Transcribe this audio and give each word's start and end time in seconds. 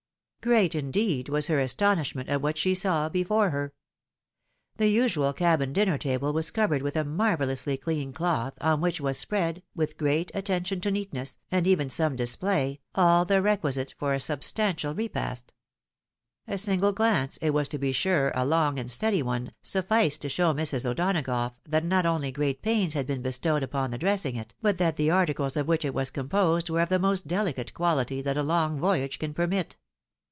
Great, 0.43 0.73
indeed, 0.73 1.29
was 1.29 1.45
her 1.45 1.59
astonishment 1.59 2.27
at 2.27 2.41
what 2.41 2.57
she 2.57 2.73
saw 2.73 3.07
before 3.07 3.51
her. 3.51 3.75
The 4.77 4.87
usual 4.87 5.33
cabin 5.33 5.71
dinner 5.71 5.99
table 5.99 6.33
was 6.33 6.49
covered 6.49 6.81
with 6.81 6.95
a 6.95 7.03
marvel 7.03 7.45
lously 7.47 7.79
clean 7.79 8.11
cloth, 8.11 8.53
on 8.59 8.81
which 8.81 8.99
was 8.99 9.19
spread, 9.19 9.61
with 9.75 9.99
great 9.99 10.31
attention 10.33 10.81
to 10.81 10.89
neatness, 10.89 11.37
and 11.51 11.67
even 11.67 11.91
some 11.91 12.15
display, 12.15 12.79
aU 12.95 13.23
the 13.25 13.39
requisites 13.39 13.93
for 13.99 14.15
a 14.15 14.19
sub 14.19 14.41
stantial 14.41 14.97
repast. 14.97 15.53
A 16.47 16.55
siagle 16.55 16.95
glance, 16.95 17.37
it 17.37 17.51
was 17.51 17.69
to 17.69 17.77
be 17.77 17.91
sure 17.91 18.31
a 18.33 18.43
long 18.43 18.79
and 18.79 18.89
steady 18.89 19.21
one, 19.21 19.51
sufficed 19.61 20.23
to 20.23 20.29
show 20.29 20.55
Mrs. 20.55 20.87
O'Donagough 20.87 21.53
that 21.69 21.85
not 21.85 22.07
only 22.07 22.31
great 22.31 22.63
pains 22.63 22.95
had 22.95 23.05
been 23.05 23.21
bestowed 23.21 23.61
upon 23.61 23.91
the 23.91 23.99
dressing 23.99 24.37
it, 24.37 24.55
but 24.59 24.79
that 24.79 24.95
the 24.97 25.11
articles 25.11 25.55
of 25.55 25.67
which 25.67 25.85
it 25.85 25.93
was 25.93 26.09
composed 26.09 26.67
were 26.67 26.81
of 26.81 26.89
the 26.89 26.97
most 26.97 27.27
delicate 27.27 27.75
quahty 27.75 28.23
that 28.23 28.37
a 28.37 28.41
long 28.41 28.79
voyage 28.79 29.19
can 29.19 29.35
permit. 29.35 29.75